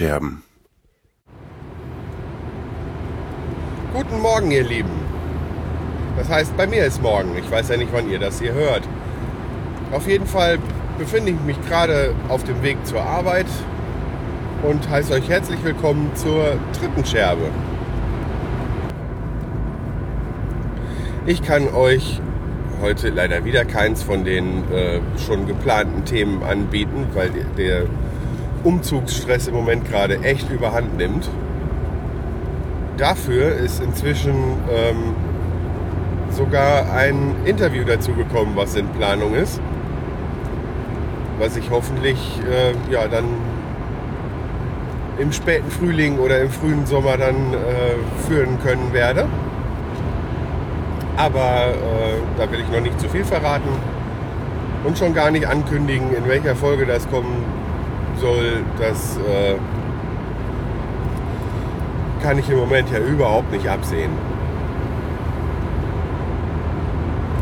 [0.00, 0.42] Die Tonscherben.
[3.92, 4.88] Guten Morgen, ihr Lieben.
[6.16, 7.36] Das heißt, bei mir ist morgen.
[7.36, 8.82] Ich weiß ja nicht, wann ihr das hier hört.
[9.92, 10.58] Auf jeden Fall
[10.98, 13.46] befinde ich mich gerade auf dem Weg zur Arbeit
[14.62, 17.50] und heiße euch herzlich willkommen zur dritten Scherbe.
[21.26, 22.22] Ich kann euch
[22.80, 27.86] heute leider wieder keins von den äh, schon geplanten Themen anbieten, weil der
[28.64, 31.28] Umzugsstress im Moment gerade echt überhand nimmt.
[32.96, 34.34] Dafür ist inzwischen
[34.70, 35.14] ähm,
[36.30, 39.60] sogar ein Interview dazu gekommen, was in Planung ist,
[41.38, 43.24] was ich hoffentlich äh, ja dann
[45.18, 49.26] im späten Frühling oder im frühen Sommer dann äh, führen können werde.
[51.16, 53.68] Aber äh, da will ich noch nicht zu viel verraten
[54.84, 57.44] und schon gar nicht ankündigen, in welcher Folge das kommen
[58.20, 58.62] soll.
[58.78, 59.56] Das äh,
[62.22, 64.10] kann ich im Moment ja überhaupt nicht absehen.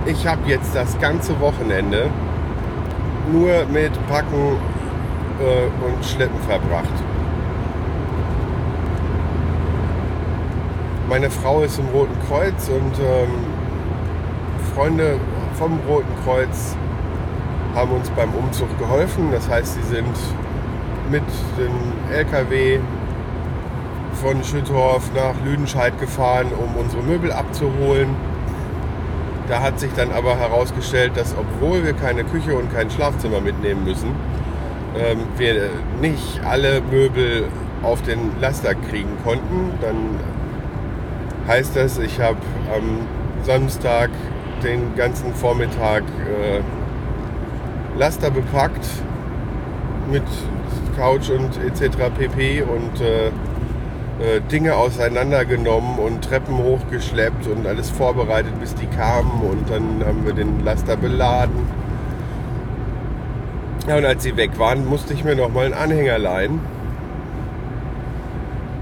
[0.06, 2.08] Ich habe jetzt das ganze Wochenende
[3.30, 4.56] nur mit Packen
[5.38, 6.88] äh, und Schleppen verbracht.
[11.08, 13.28] Meine Frau ist im Roten Kreuz und ähm,
[14.74, 15.18] Freunde
[15.58, 16.76] vom Roten Kreuz
[17.74, 19.30] haben uns beim Umzug geholfen.
[19.32, 20.16] Das heißt, sie sind
[21.10, 21.22] mit
[21.58, 22.78] dem LKW
[24.14, 28.14] von Schüttorf nach Lüdenscheid gefahren, um unsere Möbel abzuholen.
[29.48, 33.84] Da hat sich dann aber herausgestellt, dass obwohl wir keine Küche und kein Schlafzimmer mitnehmen
[33.84, 34.10] müssen,
[34.96, 37.44] ähm, wir nicht alle Möbel
[37.82, 39.72] auf den Laster kriegen konnten.
[39.80, 39.96] Dann
[41.46, 42.38] heißt das, ich habe
[42.74, 43.06] am
[43.44, 44.10] Samstag
[44.62, 46.60] den ganzen Vormittag äh,
[47.98, 48.86] Laster bepackt
[50.10, 50.24] mit
[50.98, 51.96] Couch und etc.
[52.18, 52.62] pp.
[52.62, 53.28] und äh,
[54.18, 60.26] äh, Dinge auseinandergenommen und Treppen hochgeschleppt und alles vorbereitet, bis die kamen und dann haben
[60.26, 61.68] wir den Laster beladen.
[63.86, 66.60] Ja, und als sie weg waren, musste ich mir noch mal einen Anhänger leihen,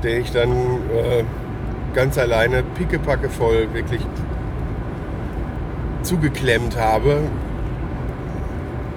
[0.03, 1.23] den ich dann äh,
[1.95, 4.01] ganz alleine pickepacke voll wirklich
[6.03, 7.21] zugeklemmt habe.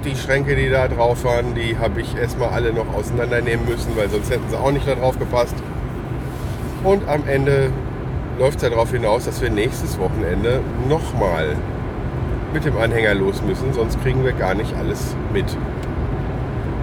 [0.06, 4.10] Die Schränke, die da drauf waren, die habe ich erstmal alle noch auseinandernehmen müssen, weil
[4.10, 5.56] sonst hätten sie auch nicht da drauf gepasst.
[6.86, 7.70] Und am Ende
[8.38, 11.58] läuft es ja darauf hinaus, dass wir nächstes Wochenende nochmal
[12.54, 15.46] mit dem Anhänger los müssen, sonst kriegen wir gar nicht alles mit.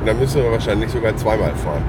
[0.01, 1.85] Und dann müssen wir wahrscheinlich sogar zweimal fahren.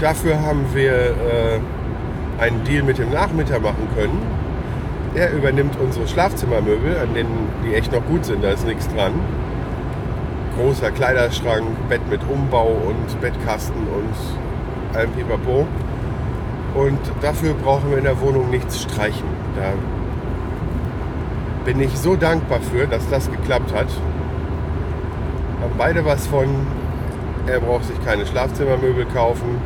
[0.00, 1.60] Dafür haben wir äh,
[2.40, 4.43] einen Deal mit dem Nachmieter machen können.
[5.14, 9.12] Er übernimmt unsere Schlafzimmermöbel, an denen die echt noch gut sind, da ist nichts dran
[10.56, 15.66] großer Kleiderschrank, Bett mit Umbau und Bettkasten und allem Pipapo.
[16.74, 19.26] Und dafür brauchen wir in der Wohnung nichts streichen.
[19.56, 19.72] Da
[21.64, 23.88] bin ich so dankbar für, dass das geklappt hat.
[25.60, 26.48] Haben beide was von.
[27.46, 29.60] Er braucht sich keine Schlafzimmermöbel kaufen.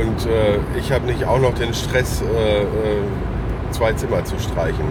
[0.00, 2.66] Und äh, ich habe nicht auch noch den Stress, äh, äh,
[3.70, 4.86] zwei Zimmer zu streichen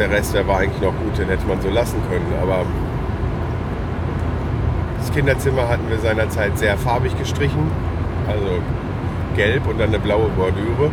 [0.00, 2.32] der Rest, der war eigentlich noch gut, den hätte man so lassen können.
[2.40, 2.64] Aber
[4.98, 7.70] das Kinderzimmer hatten wir seinerzeit sehr farbig gestrichen.
[8.26, 8.62] Also
[9.36, 10.90] gelb und dann eine blaue Bordüre.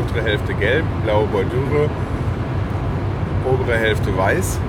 [0.00, 1.90] Untere Hälfte gelb, blaue Bordüre,
[3.44, 4.60] obere Hälfte weiß.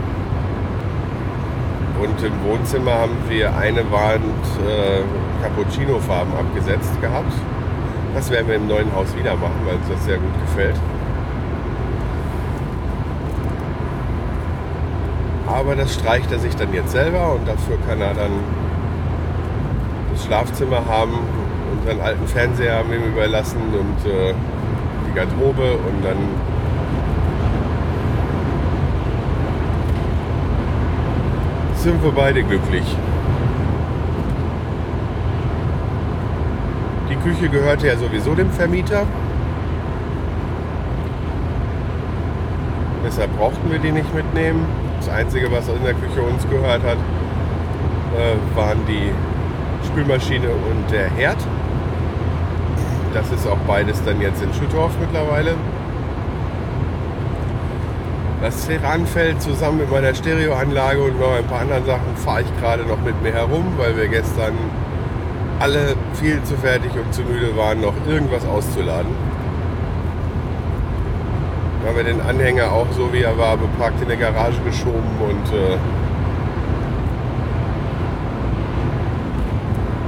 [2.01, 4.23] Und im Wohnzimmer haben wir eine Wand
[4.67, 5.01] äh,
[5.41, 7.31] Cappuccino-Farben abgesetzt gehabt.
[8.13, 10.75] Das werden wir im neuen Haus wieder machen, weil uns das sehr gut gefällt.
[15.47, 18.31] Aber das streicht er sich dann jetzt selber und dafür kann er dann
[20.11, 21.13] das Schlafzimmer haben
[21.71, 24.33] und seinen alten Fernseher haben ihm überlassen und äh,
[25.07, 26.17] die Garderobe und dann
[31.85, 32.83] sind wir beide glücklich.
[37.11, 39.05] Die Küche gehörte ja sowieso dem Vermieter.
[43.05, 44.65] Deshalb brauchten wir die nicht mitnehmen.
[44.97, 46.97] Das Einzige, was in der Küche uns gehört hat,
[48.17, 49.11] äh, waren die
[49.85, 51.37] Spülmaschine und der Herd.
[53.13, 55.53] Das ist auch beides dann jetzt in Schüttorf mittlerweile.
[58.45, 62.83] Das Ceranfeld zusammen mit meiner Stereoanlage und noch ein paar anderen Sachen fahre ich gerade
[62.83, 64.53] noch mit mir herum, weil wir gestern
[65.59, 69.11] alle viel zu fertig und zu müde waren, noch irgendwas auszuladen.
[71.87, 75.51] haben wir den Anhänger auch so wie er war beparkt in der Garage geschoben und
[75.51, 75.77] äh,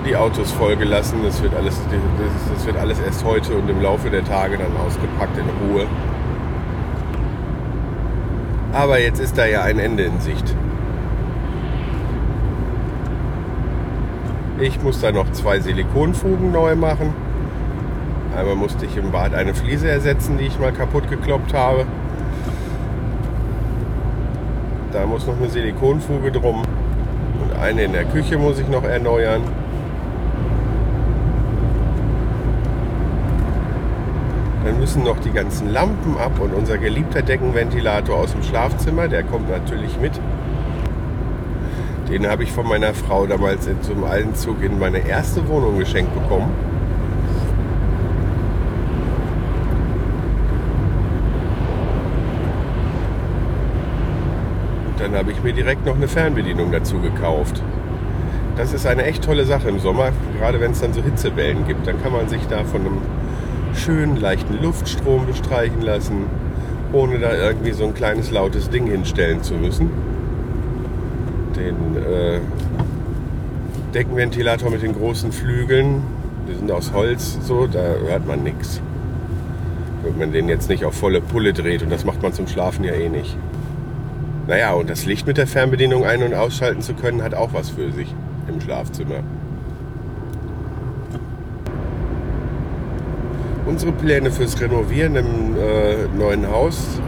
[0.07, 1.23] die Autos vollgelassen.
[1.23, 1.81] Das wird, alles,
[2.53, 5.87] das wird alles erst heute und im Laufe der Tage dann ausgepackt in Ruhe.
[8.77, 10.55] Aber jetzt ist da ja ein Ende in Sicht.
[14.59, 17.11] Ich muss da noch zwei Silikonfugen neu machen.
[18.37, 21.87] Einmal musste ich im Bad eine Fliese ersetzen, die ich mal kaputt gekloppt habe.
[24.91, 26.61] Da muss noch eine Silikonfuge drum.
[27.41, 29.41] Und eine in der Küche muss ich noch erneuern.
[34.67, 39.23] Dann müssen noch die ganzen Lampen ab und unser geliebter Deckenventilator aus dem Schlafzimmer, der
[39.23, 40.11] kommt natürlich mit.
[42.09, 46.13] Den habe ich von meiner Frau damals in, zum Einzug in meine erste Wohnung geschenkt
[46.13, 46.51] bekommen.
[54.97, 57.63] Dann habe ich mir direkt noch eine Fernbedienung dazu gekauft.
[58.57, 61.87] Das ist eine echt tolle Sache im Sommer, gerade wenn es dann so Hitzewellen gibt.
[61.87, 63.01] Dann kann man sich da von einem
[63.77, 66.25] schönen leichten Luftstrom bestreichen lassen,
[66.93, 69.89] ohne da irgendwie so ein kleines lautes Ding hinstellen zu müssen.
[71.55, 72.39] Den äh,
[73.93, 76.03] Deckenventilator mit den großen Flügeln,
[76.47, 78.81] die sind aus Holz, so, da hört man nichts.
[80.03, 82.83] Wenn man den jetzt nicht auf volle Pulle dreht und das macht man zum Schlafen
[82.83, 83.37] ja eh nicht.
[84.47, 87.69] Naja, und das Licht mit der Fernbedienung ein- und ausschalten zu können, hat auch was
[87.69, 88.13] für sich
[88.47, 89.23] im Schlafzimmer.
[93.67, 96.99] Unsere Pläne fürs Renovieren im äh, neuen Haus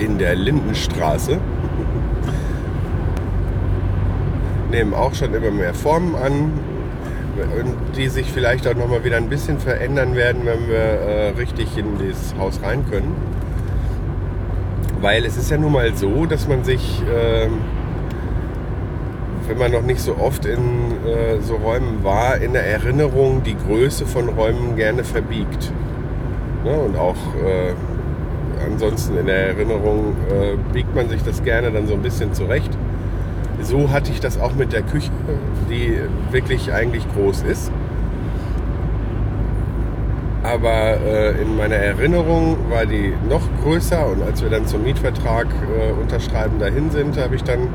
[0.00, 1.38] in der Lindenstraße
[4.70, 6.52] nehmen auch schon immer mehr Formen an,
[7.96, 11.78] die sich vielleicht auch noch mal wieder ein bisschen verändern werden, wenn wir äh, richtig
[11.78, 13.14] in dieses Haus rein können.
[15.00, 17.48] Weil es ist ja nun mal so, dass man sich äh,
[19.48, 23.56] wenn man noch nicht so oft in äh, so Räumen war, in der Erinnerung die
[23.56, 25.72] Größe von Räumen gerne verbiegt.
[26.64, 26.72] Ne?
[26.72, 27.74] Und auch äh,
[28.64, 32.70] ansonsten in der Erinnerung äh, biegt man sich das gerne dann so ein bisschen zurecht.
[33.62, 35.10] So hatte ich das auch mit der Küche,
[35.70, 35.98] die
[36.30, 37.70] wirklich eigentlich groß ist.
[40.42, 45.46] Aber äh, in meiner Erinnerung war die noch größer und als wir dann zum Mietvertrag
[45.46, 47.68] äh, unterschreiben dahin sind, habe ich dann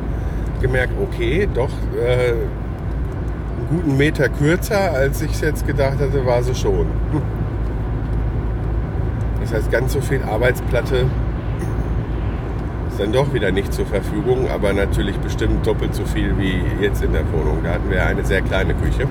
[0.61, 6.43] gemerkt, okay, doch äh, einen guten Meter kürzer, als ich es jetzt gedacht hatte, war
[6.43, 6.87] sie schon.
[9.41, 11.05] Das heißt, ganz so viel Arbeitsplatte
[12.89, 17.03] ist dann doch wieder nicht zur Verfügung, aber natürlich bestimmt doppelt so viel wie jetzt
[17.03, 17.59] in der Wohnung.
[17.63, 19.07] Da hatten wir eine sehr kleine Küche.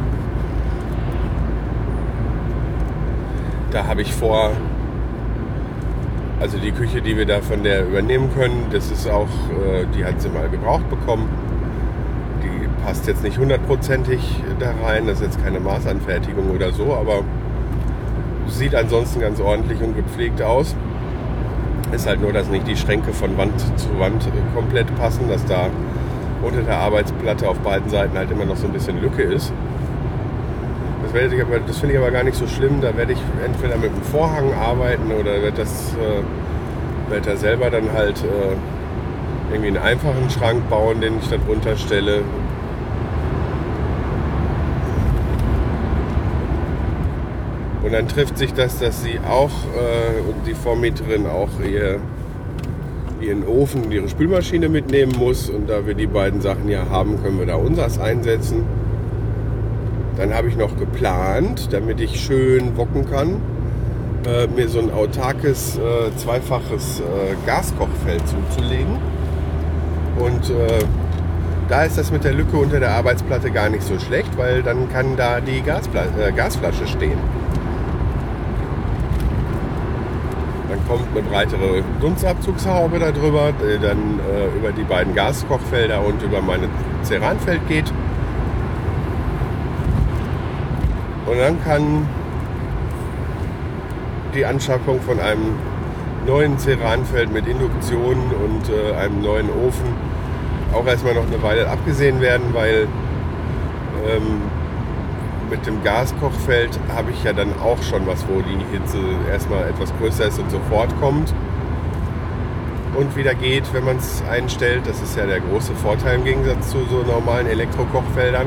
[3.71, 4.53] Da habe ich vor,
[6.40, 10.04] also die Küche, die wir da von der übernehmen können, das ist auch, äh, die
[10.04, 11.28] hat sie mal gebraucht bekommen.
[12.42, 14.21] Die passt jetzt nicht hundertprozentig
[14.59, 17.23] da rein, das ist jetzt keine Maßanfertigung oder so, aber
[18.47, 20.75] sieht ansonsten ganz ordentlich und gepflegt aus.
[21.92, 25.68] Ist halt nur, dass nicht die Schränke von Wand zu Wand komplett passen, dass da
[26.42, 29.52] unter der Arbeitsplatte auf beiden Seiten halt immer noch so ein bisschen Lücke ist.
[31.12, 32.81] Das, das finde ich aber gar nicht so schlimm.
[32.81, 37.71] Da werde ich entweder mit einem Vorhang arbeiten oder werde das äh, werd da selber
[37.71, 38.57] dann halt äh,
[39.50, 42.23] irgendwie einen einfachen Schrank bauen, den ich dann runterstelle.
[47.83, 52.00] Und dann trifft sich das, dass sie auch äh, und die Vormieterin auch ihr,
[53.21, 55.49] ihren Ofen und ihre Spülmaschine mitnehmen muss.
[55.49, 58.67] Und da wir die beiden Sachen ja haben, können wir da unseres einsetzen.
[60.18, 63.40] Dann habe ich noch geplant, damit ich schön wocken kann,
[64.26, 68.98] äh, mir so ein autarkes äh, zweifaches äh, Gaskochfeld zuzulegen.
[70.18, 70.84] Und äh,
[71.68, 74.88] da ist das mit der Lücke unter der Arbeitsplatte gar nicht so schlecht, weil dann
[74.88, 77.18] kann da die Gaspla äh, Gasflasche stehen.
[80.68, 86.42] Dann kommt eine breitere Dunstabzugshaube darüber, die dann äh, über die beiden Gaskochfelder und über
[86.42, 86.68] mein
[87.04, 87.92] Ceranfeld geht.
[91.28, 92.08] Und dann kann
[94.35, 95.56] die Anschaffung von einem
[96.26, 99.94] neuen Ceranfeld mit Induktion und äh, einem neuen Ofen
[100.75, 102.87] auch erstmal noch eine Weile abgesehen werden, weil
[104.06, 104.42] ähm,
[105.50, 108.99] mit dem Gaskochfeld habe ich ja dann auch schon was, wo die Hitze
[109.30, 111.32] erstmal etwas größer ist und sofort kommt
[112.94, 114.82] und wieder geht, wenn man es einstellt.
[114.87, 118.47] Das ist ja der große Vorteil im Gegensatz zu so normalen Elektrokochfeldern.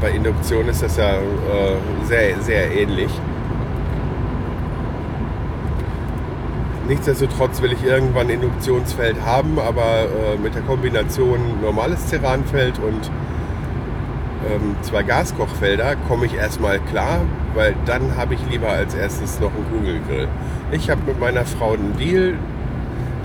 [0.00, 1.20] Bei Induktion ist das ja äh,
[2.04, 3.10] sehr, sehr ähnlich.
[6.88, 13.10] Nichtsdestotrotz will ich irgendwann Induktionsfeld haben, aber äh, mit der Kombination normales Ceranfeld und
[14.48, 17.22] ähm, zwei Gaskochfelder komme ich erstmal klar,
[17.54, 20.28] weil dann habe ich lieber als erstes noch einen Kugelgrill.
[20.70, 22.34] Ich habe mit meiner Frau einen Deal,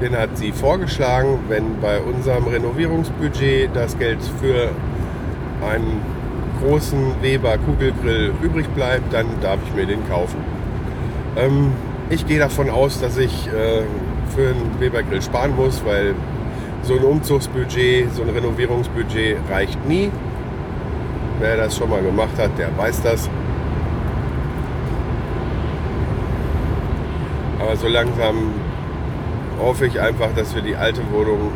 [0.02, 1.40] den hat sie vorgeschlagen.
[1.48, 4.70] Wenn bei unserem Renovierungsbudget das Geld für
[5.64, 6.02] einen
[6.62, 10.38] großen Weber Kugelgrill übrig bleibt, dann darf ich mir den kaufen.
[11.36, 11.72] Ähm,
[12.10, 13.84] ich gehe davon aus, dass ich äh,
[14.36, 16.14] für einen Webergrill sparen muss, weil
[16.84, 20.12] so ein Umzugsbudget, so ein Renovierungsbudget reicht nie.
[21.40, 23.30] Wer das schon mal gemacht hat, der weiß das.
[27.60, 28.36] Aber so langsam
[29.60, 31.52] hoffe ich einfach, dass wir die alte Wohnung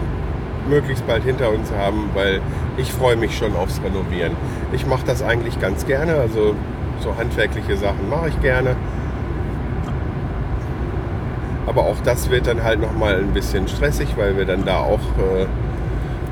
[0.68, 2.42] möglichst bald hinter uns haben, weil
[2.78, 4.34] ich freue mich schon aufs Renovieren.
[4.72, 6.56] Ich mache das eigentlich ganz gerne, also
[7.00, 8.76] so handwerkliche Sachen mache ich gerne.
[11.68, 15.00] Aber auch das wird dann halt nochmal ein bisschen stressig, weil wir dann da auch
[15.18, 15.46] äh,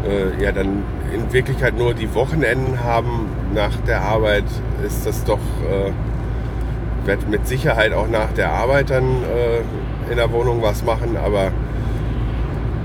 [0.08, 3.30] äh, ja dann in Wirklichkeit nur die Wochenenden haben.
[3.54, 4.46] Nach der Arbeit
[4.86, 5.92] ist das doch, äh,
[7.06, 11.52] wird mit Sicherheit auch nach der Arbeit dann äh, in der Wohnung was machen, aber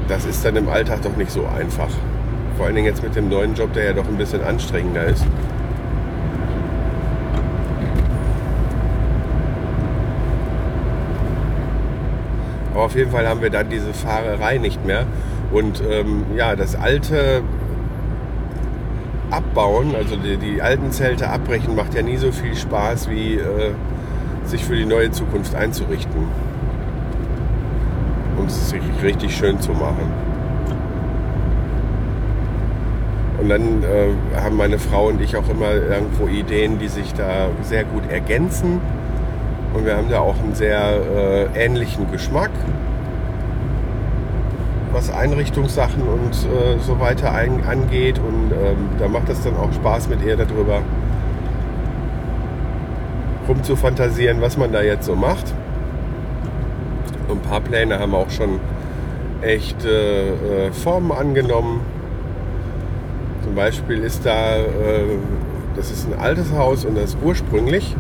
[0.09, 1.91] das ist dann im Alltag doch nicht so einfach.
[2.57, 5.25] Vor allen Dingen jetzt mit dem neuen Job, der ja doch ein bisschen anstrengender ist.
[12.75, 15.07] Aber auf jeden Fall haben wir dann diese Fahrerei nicht mehr.
[15.53, 17.43] Und ähm, ja, das alte
[19.31, 23.73] Abbauen, also die, die, alten Zelte abbrechen, macht ja nie so viel Spaß, wie äh,
[24.45, 26.48] sich für die neue Zukunft einzurichten.
[28.57, 30.13] Es richtig, richtig schön zu machen.
[33.41, 37.49] Und dann äh, haben meine Frau und ich auch immer irgendwo Ideen, die sich da
[37.63, 38.81] sehr gut ergänzen.
[39.75, 40.81] Und wir haben da auch einen sehr
[41.55, 42.51] äh, ähnlichen Geschmack
[44.93, 48.19] was Einrichtungssachen und äh, so weiter ein, angeht.
[48.19, 50.83] Und ähm, da macht es dann auch Spaß mit ihr darüber
[53.47, 55.55] rumzufantasieren, was man da jetzt so macht.
[57.31, 58.61] Ein paar Pläne haben auch schon
[59.43, 61.81] echt äh, äh, Formen angenommen.
[63.45, 64.65] Zum Beispiel ist da, äh,
[65.77, 67.95] das ist ein altes Haus und das ursprünglich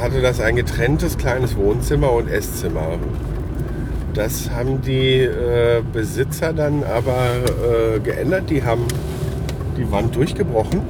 [0.00, 2.98] hatte das ein getrenntes kleines Wohnzimmer und Esszimmer.
[4.12, 8.50] Das haben die äh, Besitzer dann aber äh, geändert.
[8.50, 8.84] Die haben
[9.76, 10.82] die Wand durchgebrochen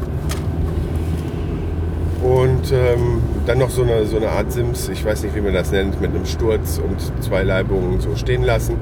[2.22, 5.52] und ähm, dann noch so eine, so eine Art Sims, ich weiß nicht, wie man
[5.52, 8.76] das nennt, mit einem Sturz und zwei Leibungen so stehen lassen.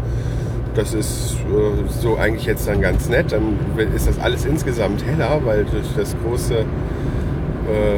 [0.75, 3.33] Das ist äh, so eigentlich jetzt dann ganz nett.
[3.33, 3.59] Dann
[3.95, 7.97] ist das alles insgesamt heller, weil durch das große äh,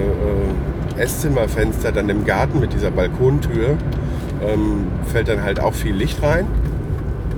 [0.98, 3.76] äh, Esszimmerfenster dann im Garten mit dieser Balkontür
[4.42, 6.46] ähm, fällt dann halt auch viel Licht rein.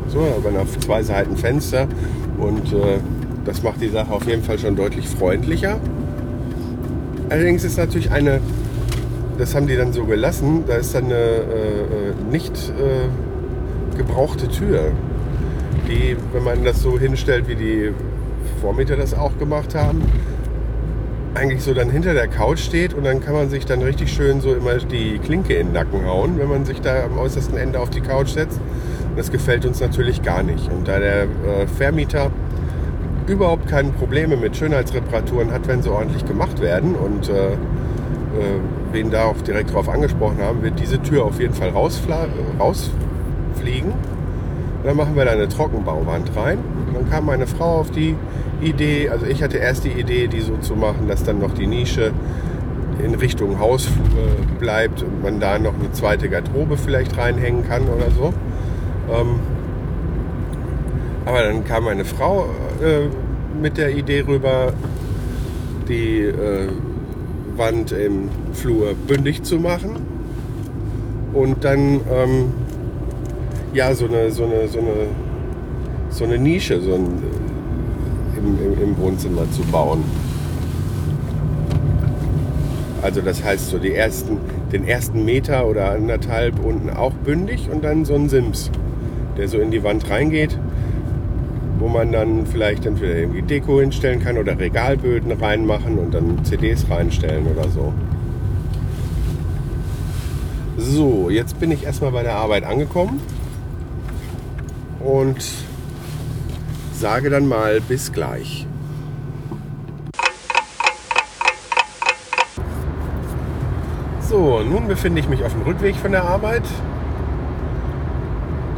[0.09, 1.89] So, aber auf zwei Seiten Fenster
[2.39, 2.99] und äh,
[3.45, 5.79] das macht die Sache auf jeden Fall schon deutlich freundlicher.
[7.29, 8.41] Allerdings ist natürlich eine,
[9.39, 14.49] das haben die dann so gelassen, da ist dann eine äh, äh nicht äh, gebrauchte
[14.49, 14.93] Tür,
[15.89, 17.93] die, wenn man das so hinstellt, wie die
[18.61, 20.03] Vormieter das auch gemacht haben,
[21.35, 24.41] eigentlich so dann hinter der Couch steht und dann kann man sich dann richtig schön
[24.41, 27.79] so immer die Klinke in den Nacken hauen, wenn man sich da am äußersten Ende
[27.79, 28.59] auf die Couch setzt.
[29.11, 30.71] Und das gefällt uns natürlich gar nicht.
[30.71, 32.31] Und da der äh, Vermieter
[33.27, 37.57] überhaupt keine Probleme mit Schönheitsreparaturen hat, wenn sie ordentlich gemacht werden und äh,
[38.93, 43.93] wen da auch direkt drauf angesprochen haben, wird diese Tür auf jeden Fall rausfliegen.
[44.85, 46.59] Dann machen wir da eine Trockenbauwand rein.
[46.87, 48.15] Und dann kam meine Frau auf die
[48.61, 51.67] Idee, also ich hatte erst die Idee, die so zu machen, dass dann noch die
[51.67, 52.13] Nische
[53.05, 54.05] in Richtung Hausflur
[54.59, 58.33] bleibt und man da noch eine zweite Garderobe vielleicht reinhängen kann oder so.
[59.13, 59.41] Ähm,
[61.27, 62.47] aber dann kam meine Frau
[62.83, 63.09] äh,
[63.61, 64.73] mit der Idee rüber,
[65.89, 66.69] die äh,
[67.57, 69.97] Wand im Flur bündig zu machen
[71.33, 72.53] und dann ähm,
[73.73, 75.07] ja so eine, so eine, so eine,
[76.11, 77.23] so eine Nische, so ein
[78.37, 80.05] im, im, im Wohnzimmer zu bauen.
[83.03, 84.39] Also das heißt so die ersten,
[84.73, 88.71] den ersten Meter oder anderthalb unten auch bündig und dann so ein Sims,
[89.37, 90.59] der so in die Wand reingeht,
[91.87, 96.85] wo man dann vielleicht entweder irgendwie Deko hinstellen kann oder Regalböden reinmachen und dann CDs
[96.91, 97.93] reinstellen oder so.
[100.77, 103.21] So, jetzt bin ich erstmal bei der Arbeit angekommen
[104.99, 105.37] und
[106.93, 108.67] sage dann mal bis gleich.
[114.29, 116.65] So, nun befinde ich mich auf dem Rückweg von der Arbeit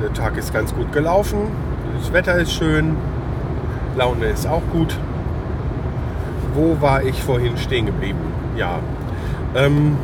[0.02, 1.38] der Tag ist ganz gut gelaufen.
[1.96, 2.96] Das Wetter ist schön.
[3.96, 4.96] Laune ist auch gut.
[6.54, 8.18] Wo war ich vorhin stehen geblieben?
[8.56, 8.80] Ja.
[9.54, 9.96] Ähm,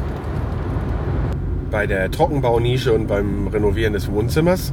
[1.71, 4.73] bei der Trockenbaunische und beim Renovieren des Wohnzimmers.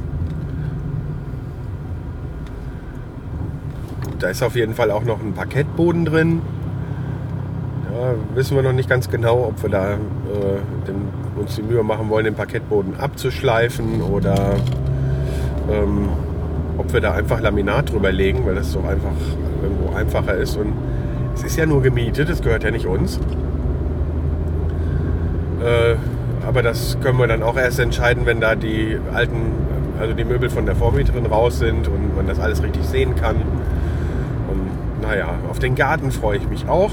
[4.18, 6.42] Da ist auf jeden Fall auch noch ein Parkettboden drin.
[7.92, 9.96] Ja, wissen wir noch nicht ganz genau, ob wir da äh,
[10.86, 14.54] den, uns die Mühe machen wollen, den Parkettboden abzuschleifen oder
[15.70, 16.08] ähm,
[16.94, 19.12] ob da einfach Laminat drüber legen, weil das so einfach
[19.62, 20.56] irgendwo einfacher ist.
[20.56, 20.72] Und
[21.34, 23.18] es ist ja nur gemietet, es gehört ja nicht uns.
[25.60, 25.96] Äh,
[26.46, 29.52] aber das können wir dann auch erst entscheiden, wenn da die alten,
[30.00, 33.36] also die Möbel von der Vormieterin raus sind und man das alles richtig sehen kann.
[33.36, 36.90] Und naja, auf den Garten freue ich mich auch.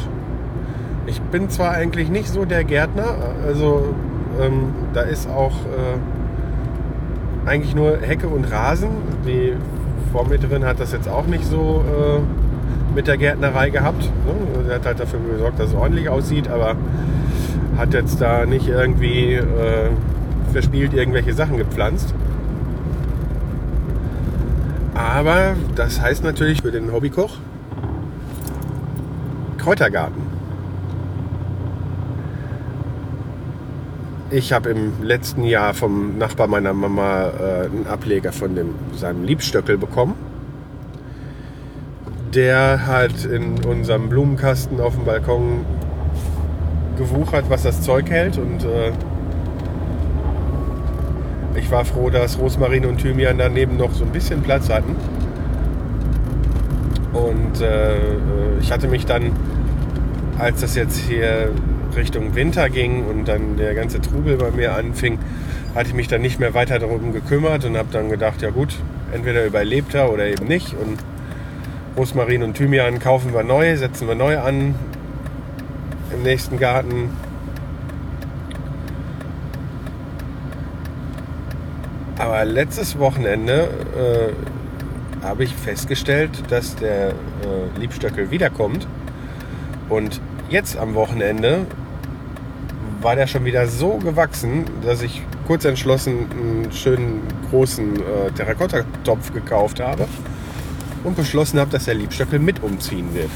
[1.07, 3.15] Ich bin zwar eigentlich nicht so der Gärtner,
[3.45, 3.95] also
[4.39, 8.89] ähm, da ist auch äh, eigentlich nur Hecke und Rasen.
[9.25, 9.53] Die
[10.11, 14.03] Vormieterin hat das jetzt auch nicht so äh, mit der Gärtnerei gehabt.
[14.03, 14.63] Ne?
[14.67, 16.75] Sie hat halt dafür gesorgt, dass es ordentlich aussieht, aber
[17.77, 19.89] hat jetzt da nicht irgendwie äh,
[20.51, 22.13] verspielt irgendwelche Sachen gepflanzt.
[24.93, 27.37] Aber das heißt natürlich für den Hobbykoch
[29.57, 30.38] Kräutergarten.
[34.31, 39.23] Ich habe im letzten Jahr vom Nachbar meiner Mama äh, einen Ableger von dem, seinem
[39.23, 40.13] Liebstöckel bekommen.
[42.35, 45.65] Der hat in unserem Blumenkasten auf dem Balkon
[46.95, 48.37] gewuchert, was das Zeug hält.
[48.37, 48.91] Und äh,
[51.55, 54.95] ich war froh, dass Rosmarin und Thymian daneben noch so ein bisschen Platz hatten.
[57.13, 59.31] Und äh, ich hatte mich dann,
[60.37, 61.49] als das jetzt hier
[61.95, 65.19] Richtung Winter ging und dann der ganze Trubel bei mir anfing,
[65.75, 68.75] hatte ich mich dann nicht mehr weiter darum gekümmert und habe dann gedacht, ja gut,
[69.13, 70.73] entweder überlebt er oder eben nicht.
[70.73, 70.99] Und
[71.97, 74.75] Rosmarin und Thymian kaufen wir neu, setzen wir neu an,
[76.13, 77.09] im nächsten Garten.
[82.17, 87.13] Aber letztes Wochenende äh, habe ich festgestellt, dass der äh,
[87.79, 88.87] Liebstöckel wiederkommt.
[89.87, 91.65] Und jetzt am Wochenende
[93.01, 99.33] war der schon wieder so gewachsen, dass ich kurz entschlossen einen schönen großen äh, Terrakotta-Topf
[99.33, 100.07] gekauft habe
[101.03, 103.29] und beschlossen habe, dass der Liebstöckel mit umziehen wird.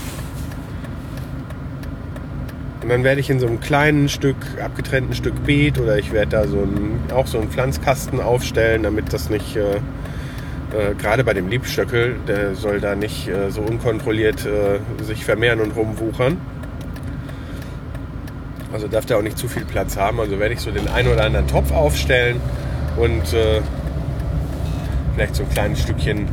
[2.82, 6.32] Und dann werde ich in so einem kleinen Stück, abgetrennten Stück Beet oder ich werde
[6.32, 11.34] da so ein, auch so einen Pflanzkasten aufstellen, damit das nicht, äh, äh, gerade bei
[11.34, 16.38] dem Liebstöckel, der soll da nicht äh, so unkontrolliert äh, sich vermehren und rumwuchern.
[18.74, 20.20] Also darf der auch nicht zu viel Platz haben.
[20.20, 22.42] Also werde ich so den einen oder anderen Topf aufstellen
[22.98, 23.62] und äh,
[25.14, 26.28] vielleicht so ein kleines Stückchen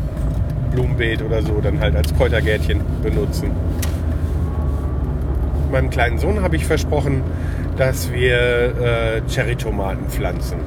[0.72, 3.53] Blumenbeet oder so dann halt als Kräutergärtchen benutzen
[5.70, 7.22] meinem kleinen Sohn habe ich versprochen,
[7.76, 10.59] dass wir äh, Cherrytomaten pflanzen.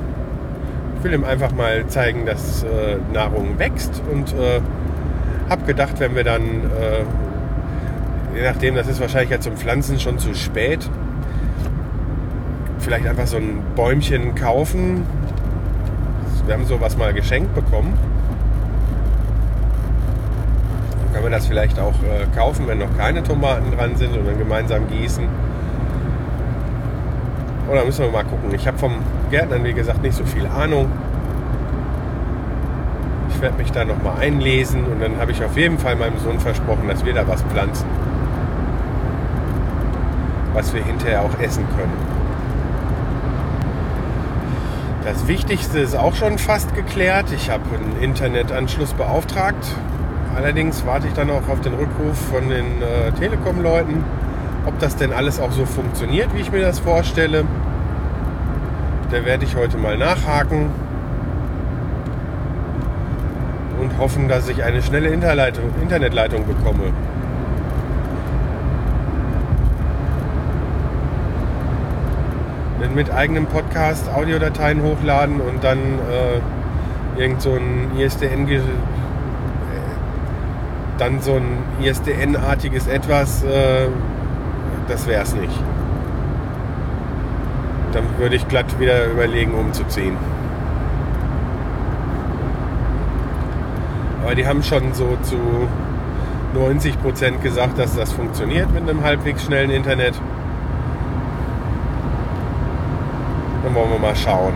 [0.97, 4.61] Ich will ihm einfach mal zeigen, dass äh, Nahrung wächst und äh,
[5.49, 10.17] habe gedacht, wenn wir dann, äh, je nachdem, das ist wahrscheinlich ja zum Pflanzen schon
[10.17, 10.89] zu spät,
[12.83, 15.05] vielleicht einfach so ein Bäumchen kaufen.
[16.45, 17.97] Wir haben sowas mal geschenkt bekommen
[21.23, 24.37] können wir das vielleicht auch äh, kaufen, wenn noch keine Tomaten dran sind und dann
[24.37, 25.23] gemeinsam gießen.
[27.71, 28.53] Oder müssen wir mal gucken.
[28.53, 28.93] Ich habe vom
[29.31, 30.91] Gärtnern, wie gesagt, nicht so viel Ahnung.
[33.29, 36.39] Ich werde mich da nochmal einlesen und dann habe ich auf jeden Fall meinem Sohn
[36.39, 37.87] versprochen, dass wir da was pflanzen.
[40.53, 42.12] Was wir hinterher auch essen können.
[45.05, 47.31] Das Wichtigste ist auch schon fast geklärt.
[47.35, 49.67] Ich habe einen Internetanschluss beauftragt
[50.35, 54.03] Allerdings warte ich dann auch auf den Rückruf von den äh, Telekom-Leuten,
[54.65, 57.45] ob das denn alles auch so funktioniert, wie ich mir das vorstelle.
[59.11, 60.71] Da werde ich heute mal nachhaken
[63.79, 66.91] und hoffen, dass ich eine schnelle Internetleitung bekomme.
[72.91, 78.47] Mit eigenem Podcast Audiodateien hochladen und dann äh, irgend so ein ISDN
[80.97, 83.87] dann so ein ISDN-artiges Etwas, äh,
[84.87, 85.53] das wäre es nicht.
[87.91, 90.17] Dann würde ich glatt wieder überlegen, umzuziehen.
[94.23, 95.37] Aber die haben schon so zu
[96.53, 100.13] 90 Prozent gesagt, dass das funktioniert mit einem halbwegs schnellen Internet.
[103.73, 104.53] wollen wir mal schauen.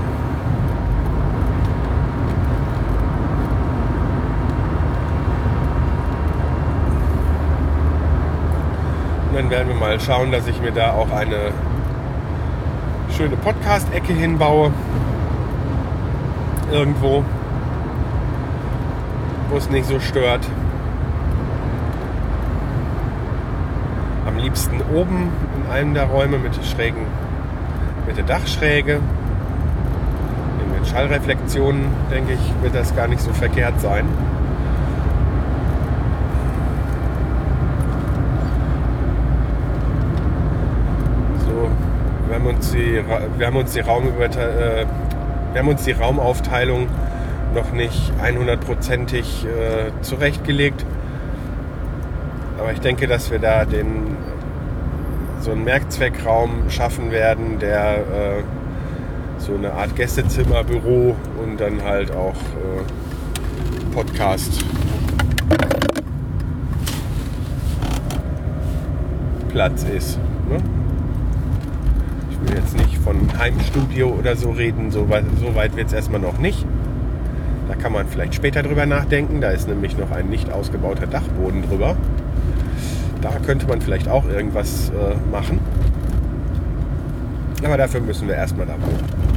[9.29, 11.51] Und dann werden wir mal schauen, dass ich mir da auch eine
[13.15, 14.71] schöne Podcast-Ecke hinbaue.
[16.71, 17.23] Irgendwo,
[19.49, 20.45] wo es nicht so stört.
[24.27, 27.07] Am liebsten oben in einem der Räume mit schrägen
[28.07, 28.99] mit der Dachschräge.
[30.73, 34.05] Mit Schallreflexionen, denke ich, wird das gar nicht so verkehrt sein.
[42.27, 43.03] wir haben uns die,
[43.37, 44.85] wir haben uns die Raumüberteilung, äh,
[45.53, 46.87] wir haben uns die Raumaufteilung
[47.55, 50.85] noch nicht 100%ig äh, zurechtgelegt.
[52.59, 54.17] Aber ich denke, dass wir da den,
[55.47, 58.43] so einen Merkzweckraum schaffen werden, der äh,
[59.37, 64.61] so eine Art Gästezimmerbüro und dann halt auch äh, Podcast
[69.47, 70.19] Platz ist.
[70.49, 70.57] Ne?
[72.29, 75.93] Ich will jetzt nicht von Heimstudio oder so reden, so weit, so weit wird es
[75.93, 76.65] erstmal noch nicht.
[77.69, 79.39] Da kann man vielleicht später drüber nachdenken.
[79.39, 81.95] Da ist nämlich noch ein nicht ausgebauter Dachboden drüber.
[83.21, 85.59] Da könnte man vielleicht auch irgendwas äh, machen.
[87.63, 89.27] Aber dafür müssen wir erstmal da wohnen.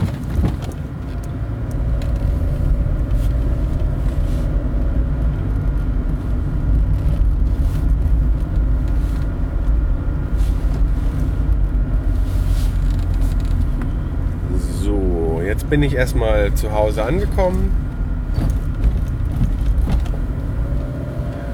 [15.71, 17.71] bin ich erstmal zu Hause angekommen.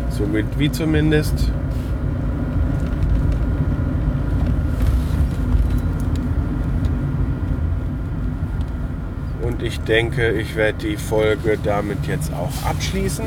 [0.08, 1.52] Somit wie zumindest.
[9.46, 13.24] Und ich denke, ich werde die Folge damit jetzt auch abschließen.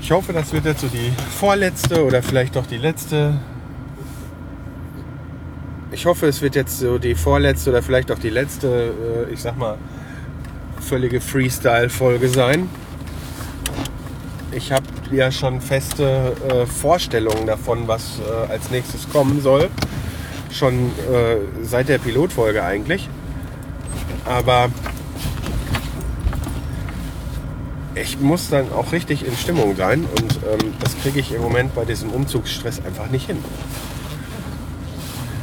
[0.00, 3.34] Ich hoffe, das wird jetzt so die vorletzte oder vielleicht doch die letzte
[5.94, 9.40] ich hoffe, es wird jetzt so die vorletzte oder vielleicht auch die letzte, äh, ich
[9.40, 9.78] sag mal,
[10.80, 12.68] völlige Freestyle-Folge sein.
[14.50, 19.70] Ich habe ja schon feste äh, Vorstellungen davon, was äh, als nächstes kommen soll.
[20.54, 23.08] Schon äh, seit der Pilotfolge eigentlich.
[24.24, 24.70] Aber
[27.94, 31.74] ich muss dann auch richtig in Stimmung sein und ähm, das kriege ich im Moment
[31.74, 33.38] bei diesem Umzugsstress einfach nicht hin.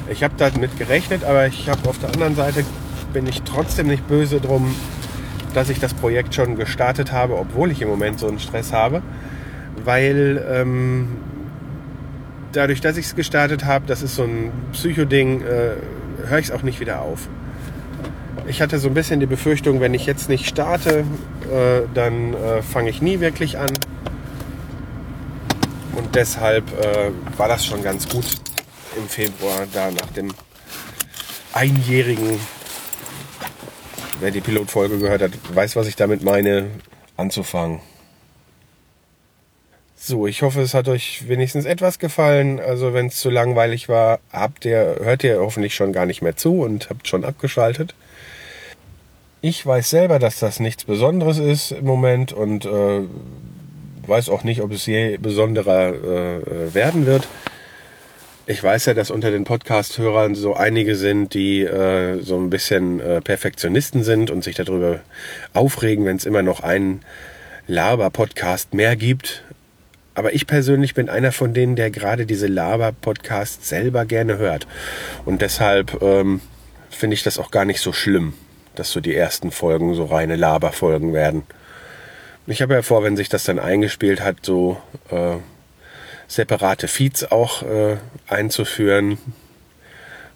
[0.10, 2.66] Ich habe damit gerechnet, aber ich habe auf der anderen Seite
[3.14, 4.76] bin ich trotzdem nicht böse drum,
[5.54, 9.02] dass ich das Projekt schon gestartet habe, obwohl ich im Moment so einen Stress habe,
[9.84, 11.08] weil ähm,
[12.52, 16.52] dadurch, dass ich es gestartet habe, das ist so ein Psycho-Ding, äh, höre ich es
[16.52, 17.28] auch nicht wieder auf.
[18.48, 21.00] Ich hatte so ein bisschen die Befürchtung, wenn ich jetzt nicht starte,
[21.52, 23.70] äh, dann äh, fange ich nie wirklich an.
[25.96, 28.26] Und deshalb äh, war das schon ganz gut,
[28.98, 30.30] im Februar, da nach dem
[31.54, 32.40] einjährigen,
[34.20, 36.68] wer die Pilotfolge gehört hat, weiß, was ich damit meine,
[37.18, 37.80] anzufangen.
[40.04, 42.60] So, ich hoffe, es hat euch wenigstens etwas gefallen.
[42.60, 46.36] Also, wenn es zu langweilig war, habt ihr, hört ihr hoffentlich schon gar nicht mehr
[46.36, 47.94] zu und habt schon abgeschaltet.
[49.42, 53.02] Ich weiß selber, dass das nichts Besonderes ist im Moment und äh,
[54.08, 57.28] weiß auch nicht, ob es je besonderer äh, werden wird.
[58.48, 63.00] Ich weiß ja, dass unter den Podcast-Hörern so einige sind, die äh, so ein bisschen
[63.02, 65.02] äh, Perfektionisten sind und sich darüber
[65.54, 67.02] aufregen, wenn es immer noch einen
[67.68, 69.44] Laber-Podcast mehr gibt.
[70.14, 74.68] Aber ich persönlich bin einer von denen, der gerade diese Laber-Podcasts selber gerne hört.
[75.26, 76.42] Und deshalb ähm,
[76.90, 78.34] finde ich das auch gar nicht so schlimm,
[78.76, 81.44] dass so die ersten Folgen so reine Laber-Folgen werden.
[82.48, 84.78] Ich habe ja vor, wenn sich das dann eingespielt hat, so
[85.10, 85.38] äh,
[86.28, 87.98] separate Feeds auch äh,
[88.28, 89.18] einzuführen,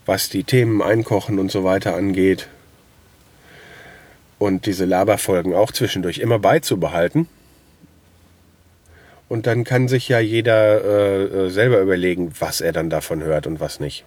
[0.05, 2.47] was die Themen einkochen und so weiter angeht.
[4.37, 7.27] Und diese Laberfolgen auch zwischendurch immer beizubehalten.
[9.35, 13.47] Und dann kann sich ja jeder äh, äh, selber überlegen, was er dann davon hört
[13.47, 14.05] und was nicht.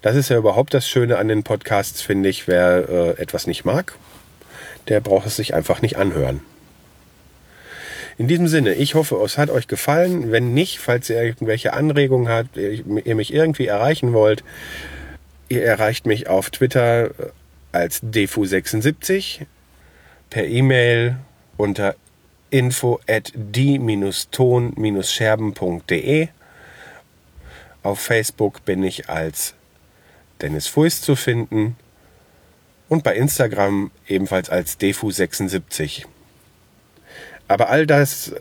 [0.00, 2.48] Das ist ja überhaupt das Schöne an den Podcasts, finde ich.
[2.48, 3.92] Wer äh, etwas nicht mag,
[4.88, 6.40] der braucht es sich einfach nicht anhören.
[8.16, 10.32] In diesem Sinne, ich hoffe, es hat euch gefallen.
[10.32, 14.44] Wenn nicht, falls ihr irgendwelche Anregungen habt, ihr mich irgendwie erreichen wollt,
[15.50, 17.10] ihr erreicht mich auf Twitter
[17.70, 19.40] als defu76,
[20.30, 21.16] per E-Mail
[21.58, 21.96] unter
[22.50, 26.28] info at die-ton-scherben.de.
[27.82, 29.54] Auf Facebook bin ich als
[30.40, 31.76] Dennis Fuist zu finden
[32.88, 36.04] und bei Instagram ebenfalls als defu76.
[37.48, 38.34] Aber all das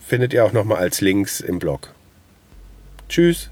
[0.00, 1.92] findet ihr auch nochmal als Links im Blog.
[3.08, 3.50] Tschüss.